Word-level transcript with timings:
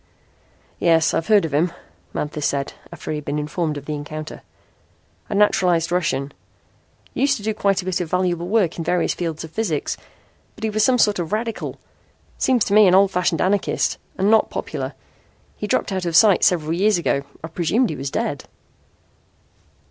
"Yes, 0.79 1.13
I've 1.13 1.27
heard 1.27 1.45
of 1.45 1.53
him," 1.53 1.71
Manthis 2.11 2.47
said 2.47 2.73
after 2.91 3.11
he 3.11 3.17
had 3.17 3.25
been 3.25 3.37
informed 3.37 3.77
of 3.77 3.85
the 3.85 3.93
encounter. 3.93 4.41
"A 5.29 5.35
naturalized 5.35 5.91
Russian. 5.91 6.31
Used 7.13 7.37
to 7.37 7.43
do 7.43 7.53
quite 7.53 7.83
a 7.83 7.85
bit 7.85 8.01
of 8.01 8.09
valuable 8.09 8.47
work 8.47 8.79
in 8.79 8.83
various 8.83 9.13
fields 9.13 9.43
of 9.43 9.51
physics. 9.51 9.97
But 10.55 10.63
he 10.63 10.71
was 10.71 10.83
some 10.83 10.97
sort 10.97 11.19
of 11.19 11.31
radical 11.31 11.77
seems 12.39 12.65
to 12.65 12.73
me 12.73 12.87
an 12.87 12.95
old 12.95 13.11
fashioned 13.11 13.41
anarchist 13.43 13.99
and 14.17 14.31
not 14.31 14.49
popular. 14.49 14.95
He 15.55 15.67
dropped 15.67 15.91
out 15.91 16.05
of 16.07 16.15
sight 16.15 16.43
several 16.43 16.73
years 16.73 16.97
ago. 16.97 17.21
I 17.43 17.47
presumed 17.49 17.91
he 17.91 17.95
was 17.95 18.09
dead." 18.09 18.45